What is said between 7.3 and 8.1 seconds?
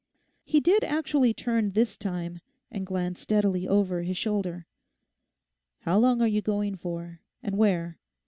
and where?